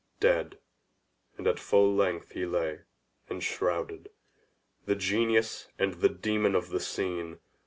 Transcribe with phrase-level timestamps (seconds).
[0.19, 0.57] Dead,
[1.37, 2.79] and at full length he lay,
[3.29, 4.09] enshrouded;
[4.87, 7.37] the genius and the demon of the scene.